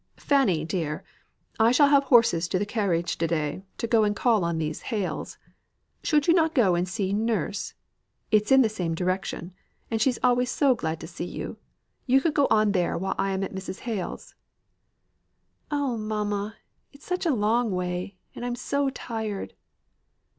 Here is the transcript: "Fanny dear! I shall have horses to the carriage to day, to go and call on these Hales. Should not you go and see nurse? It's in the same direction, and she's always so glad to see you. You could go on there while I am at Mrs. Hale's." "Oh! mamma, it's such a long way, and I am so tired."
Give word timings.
"Fanny 0.17 0.65
dear! 0.65 1.03
I 1.59 1.71
shall 1.71 1.89
have 1.89 2.05
horses 2.05 2.47
to 2.47 2.57
the 2.57 2.65
carriage 2.65 3.19
to 3.19 3.27
day, 3.27 3.61
to 3.77 3.85
go 3.85 4.03
and 4.03 4.15
call 4.15 4.43
on 4.43 4.57
these 4.57 4.81
Hales. 4.89 5.37
Should 6.03 6.27
not 6.29 6.57
you 6.57 6.63
go 6.63 6.73
and 6.73 6.89
see 6.89 7.13
nurse? 7.13 7.75
It's 8.31 8.51
in 8.51 8.63
the 8.63 8.67
same 8.67 8.95
direction, 8.95 9.53
and 9.91 10.01
she's 10.01 10.17
always 10.23 10.49
so 10.49 10.73
glad 10.73 10.99
to 11.01 11.07
see 11.07 11.25
you. 11.25 11.57
You 12.07 12.19
could 12.19 12.33
go 12.33 12.47
on 12.49 12.71
there 12.71 12.97
while 12.97 13.13
I 13.19 13.29
am 13.29 13.43
at 13.43 13.53
Mrs. 13.53 13.81
Hale's." 13.81 14.33
"Oh! 15.69 15.97
mamma, 15.99 16.55
it's 16.91 17.05
such 17.05 17.27
a 17.27 17.35
long 17.35 17.69
way, 17.69 18.17
and 18.33 18.43
I 18.43 18.47
am 18.47 18.55
so 18.55 18.89
tired." 18.89 19.53